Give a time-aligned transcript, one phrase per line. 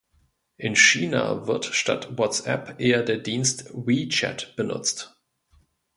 [0.57, 5.15] In China wird statt WhatsApp eher der Dienst WeChat benutzt.